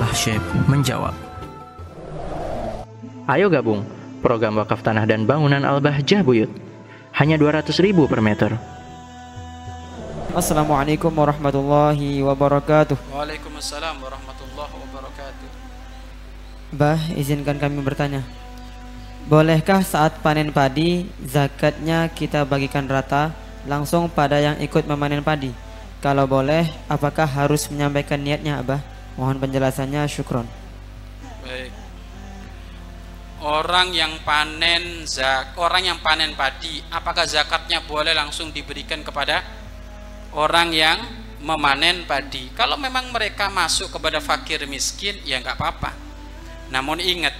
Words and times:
Abah 0.00 0.16
Syekh 0.16 0.40
menjawab. 0.64 1.12
Ayo 3.28 3.52
gabung 3.52 3.84
program 4.24 4.56
wakaf 4.56 4.80
tanah 4.80 5.04
dan 5.04 5.28
bangunan 5.28 5.60
Al-Bahjah 5.60 6.24
Buyut. 6.24 6.48
Hanya 7.12 7.36
200 7.36 7.68
ribu 7.84 8.08
per 8.08 8.24
meter. 8.24 8.56
Assalamualaikum 10.32 11.12
warahmatullahi 11.12 12.16
wabarakatuh. 12.24 12.96
Waalaikumsalam 13.12 14.00
warahmatullahi 14.00 14.72
wabarakatuh. 14.72 15.48
Bah, 16.72 16.96
izinkan 17.20 17.60
kami 17.60 17.84
bertanya. 17.84 18.24
Bolehkah 19.28 19.84
saat 19.84 20.16
panen 20.24 20.48
padi 20.48 21.12
zakatnya 21.28 22.08
kita 22.08 22.48
bagikan 22.48 22.88
rata 22.88 23.36
langsung 23.68 24.08
pada 24.08 24.40
yang 24.40 24.56
ikut 24.64 24.88
memanen 24.88 25.20
padi? 25.20 25.52
Kalau 26.00 26.24
boleh, 26.24 26.64
apakah 26.88 27.28
harus 27.28 27.68
menyampaikan 27.68 28.16
niatnya, 28.16 28.64
Abah? 28.64 28.89
Mohon 29.18 29.36
penjelasannya, 29.42 30.06
syukron. 30.06 30.46
Baik. 31.42 31.72
Orang 33.40 33.96
yang 33.96 34.20
panen 34.20 35.08
zak, 35.08 35.56
orang 35.56 35.88
yang 35.88 35.98
panen 36.04 36.36
padi, 36.36 36.84
apakah 36.92 37.24
zakatnya 37.24 37.80
boleh 37.80 38.12
langsung 38.12 38.52
diberikan 38.52 39.00
kepada 39.00 39.40
orang 40.36 40.76
yang 40.76 40.98
memanen 41.40 42.04
padi? 42.04 42.52
Kalau 42.52 42.76
memang 42.76 43.08
mereka 43.08 43.48
masuk 43.48 43.96
kepada 43.96 44.20
fakir 44.20 44.60
miskin, 44.68 45.16
ya 45.24 45.40
nggak 45.40 45.56
apa-apa. 45.56 45.96
Namun 46.68 47.00
ingat, 47.00 47.32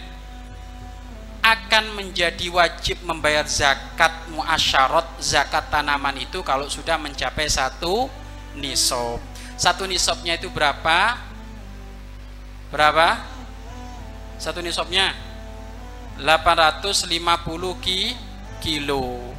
akan 1.40 1.96
menjadi 1.96 2.52
wajib 2.52 3.00
membayar 3.00 3.48
zakat 3.48 4.12
muasyarat 4.28 5.08
zakat 5.24 5.72
tanaman 5.72 6.20
itu 6.20 6.44
kalau 6.44 6.68
sudah 6.68 7.00
mencapai 7.00 7.48
satu 7.48 8.12
nisob 8.52 9.16
satu 9.56 9.88
nisobnya 9.88 10.36
itu 10.36 10.52
berapa 10.52 11.16
berapa? 12.70 13.20
Satu 14.40 14.64
nisobnya 14.64 15.12
850 16.16 17.04
ki, 17.84 18.16
kilo. 18.62 19.34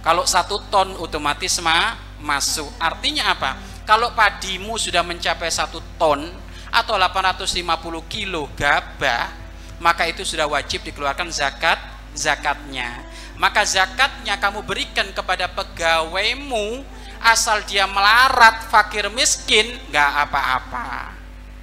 Kalau 0.00 0.24
satu 0.24 0.58
ton 0.72 0.96
otomatis 0.96 1.60
ma, 1.60 1.94
masuk. 2.18 2.66
Artinya 2.80 3.36
apa? 3.36 3.56
Kalau 3.84 4.16
padimu 4.16 4.80
sudah 4.80 5.04
mencapai 5.04 5.52
satu 5.52 5.78
ton 6.00 6.24
atau 6.70 6.94
850 6.96 7.60
kilo 8.06 8.46
gabah 8.54 9.40
maka 9.80 10.06
itu 10.06 10.22
sudah 10.22 10.46
wajib 10.46 10.84
dikeluarkan 10.86 11.32
zakat 11.32 11.80
zakatnya. 12.12 13.00
Maka 13.40 13.64
zakatnya 13.64 14.36
kamu 14.36 14.60
berikan 14.62 15.08
kepada 15.16 15.48
pegawaimu 15.48 16.84
asal 17.20 17.64
dia 17.64 17.88
melarat 17.88 18.68
fakir 18.68 19.08
miskin 19.08 19.66
nggak 19.88 20.10
apa-apa. 20.28 21.16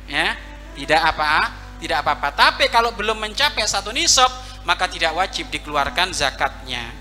Ya 0.10 0.47
tidak 0.78 1.02
apa 1.02 1.52
tidak 1.82 2.06
apa-apa 2.06 2.30
tapi 2.38 2.70
kalau 2.70 2.94
belum 2.94 3.18
mencapai 3.18 3.66
satu 3.66 3.90
nisab 3.90 4.30
maka 4.64 4.86
tidak 4.86 5.18
wajib 5.18 5.50
dikeluarkan 5.50 6.14
zakatnya 6.14 6.94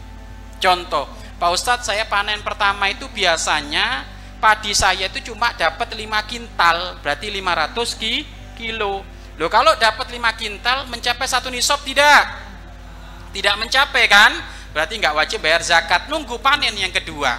contoh 0.59 1.05
Pak 1.37 1.51
Ustadz 1.53 1.93
saya 1.93 2.09
panen 2.09 2.41
pertama 2.41 2.89
itu 2.89 3.05
biasanya 3.13 4.09
padi 4.41 4.73
saya 4.73 5.13
itu 5.13 5.33
cuma 5.33 5.53
dapat 5.53 5.93
5 5.93 6.01
kintal 6.25 6.97
berarti 7.05 7.29
500 7.29 8.01
ki 8.01 8.15
kilo 8.57 9.05
Loh 9.37 9.53
kalau 9.53 9.77
dapat 9.77 10.09
5 10.09 10.17
kintal 10.41 10.89
mencapai 10.89 11.29
satu 11.29 11.53
nisab 11.53 11.85
tidak? 11.85 12.25
Tidak 13.37 13.55
mencapai 13.61 14.09
kan? 14.09 14.33
Berarti 14.73 14.97
nggak 14.97 15.13
wajib 15.13 15.45
bayar 15.45 15.61
zakat. 15.61 16.09
Nunggu 16.09 16.41
panen 16.41 16.73
yang 16.73 16.89
kedua. 16.89 17.37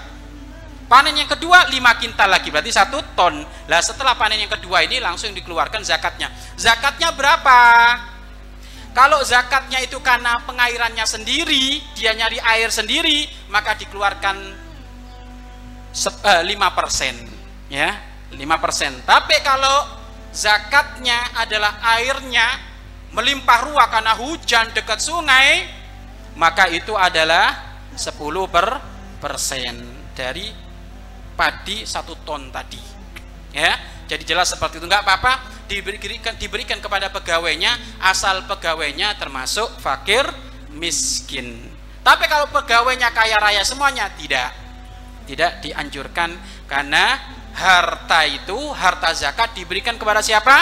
Panen 0.88 1.20
yang 1.20 1.28
kedua 1.28 1.68
5 1.68 2.00
kintal 2.00 2.32
lagi 2.32 2.48
berarti 2.48 2.72
satu 2.72 3.04
ton. 3.12 3.44
Lah 3.68 3.82
setelah 3.84 4.16
panen 4.16 4.40
yang 4.40 4.52
kedua 4.52 4.88
ini 4.88 5.04
langsung 5.04 5.36
dikeluarkan 5.36 5.84
zakatnya. 5.84 6.32
Zakatnya 6.56 7.12
berapa? 7.12 7.60
Kalau 8.96 9.20
zakatnya 9.22 9.84
itu 9.84 10.00
karena 10.00 10.42
pengairannya 10.47 11.03
sendiri, 11.03 11.84
dia 11.94 12.16
nyari 12.16 12.40
air 12.40 12.72
sendiri, 12.72 13.28
maka 13.52 13.76
dikeluarkan 13.78 14.36
5%. 15.92 16.47
Eh, 17.70 17.84
ya, 17.84 17.94
5%. 18.34 19.03
Tapi 19.03 19.36
kalau 19.44 19.86
zakatnya 20.31 21.36
adalah 21.36 21.78
airnya 22.00 22.47
melimpah 23.12 23.59
ruah 23.70 23.88
karena 23.92 24.14
hujan 24.14 24.72
dekat 24.76 25.00
sungai 25.00 25.68
maka 26.38 26.70
itu 26.70 26.94
adalah 26.94 27.80
10 27.97 28.14
per 28.46 28.68
persen 29.18 29.81
dari 30.14 30.66
padi 31.38 31.86
satu 31.86 32.18
ton 32.25 32.50
tadi. 32.50 32.81
Ya 33.53 33.78
jadi 34.09 34.24
jelas 34.25 34.50
seperti 34.50 34.81
itu. 34.81 34.90
Nggak 34.90 35.06
apa-apa 35.06 35.34
diberikan 35.70 36.34
diberikan 36.40 36.80
kepada 36.81 37.14
pegawainya 37.14 38.02
asal 38.02 38.50
pegawainya 38.50 39.14
termasuk 39.22 39.70
fakir 39.78 40.26
miskin. 40.74 41.70
Tapi 42.02 42.26
kalau 42.31 42.47
pegawainya 42.50 43.12
kaya 43.12 43.38
raya 43.38 43.62
semuanya 43.62 44.09
tidak. 44.18 44.52
Tidak 45.28 45.59
dianjurkan 45.59 46.31
karena 46.72 47.20
harta 47.52 48.24
itu 48.24 48.56
harta 48.72 49.12
zakat 49.12 49.52
diberikan 49.59 50.00
kepada 50.00 50.24
siapa? 50.24 50.56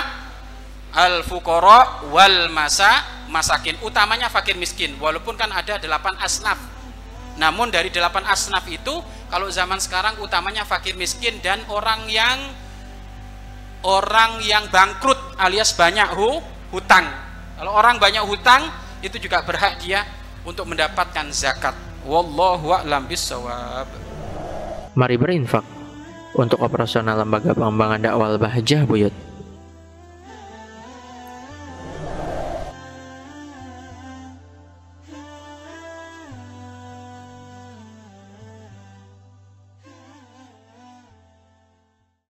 Al 0.89 1.21
fuqara 1.21 2.09
wal 2.09 2.49
masa 2.49 3.05
masakin. 3.29 3.77
Utamanya 3.85 4.25
fakir 4.33 4.57
miskin 4.57 4.97
walaupun 4.97 5.37
kan 5.37 5.53
ada 5.53 5.77
delapan 5.77 6.17
asnaf. 6.17 6.57
Namun 7.37 7.69
dari 7.69 7.93
delapan 7.93 8.25
asnaf 8.25 8.65
itu 8.65 9.05
kalau 9.29 9.47
zaman 9.49 9.81
sekarang 9.81 10.17
utamanya 10.21 10.63
fakir 10.63 10.93
miskin 10.95 11.41
dan 11.41 11.61
orang 11.71 12.05
yang 12.09 12.37
orang 13.85 14.41
yang 14.41 14.65
bangkrut 14.69 15.17
alias 15.37 15.73
banyak 15.77 16.09
hu, 16.13 16.41
hutang. 16.73 17.05
Kalau 17.55 17.71
orang 17.71 18.01
banyak 18.01 18.23
hutang 18.25 18.67
itu 18.99 19.15
juga 19.21 19.45
berhak 19.45 19.79
dia 19.79 20.03
untuk 20.43 20.65
mendapatkan 20.67 21.29
zakat. 21.31 21.73
Wallahu 22.05 22.69
a'lam 22.69 23.09
bisawab 23.09 24.05
mari 24.95 25.19
berinfak 25.19 25.63
untuk 26.35 26.63
operasional 26.63 27.19
lembaga 27.19 27.51
pengembangan 27.51 27.99
dakwah 27.99 28.39
Bahjah 28.39 28.87
Buyut. 28.87 29.11